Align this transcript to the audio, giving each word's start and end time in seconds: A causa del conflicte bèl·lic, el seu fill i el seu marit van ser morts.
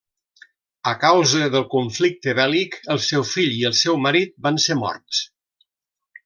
A 0.91 0.93
causa 1.01 1.49
del 1.55 1.67
conflicte 1.73 2.33
bèl·lic, 2.39 2.79
el 2.95 3.03
seu 3.11 3.27
fill 3.35 3.53
i 3.59 3.63
el 3.73 3.77
seu 3.83 4.01
marit 4.07 4.35
van 4.49 4.59
ser 4.65 4.79
morts. 4.83 5.23